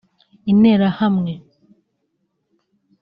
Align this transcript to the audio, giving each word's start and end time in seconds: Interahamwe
Interahamwe 0.51 1.33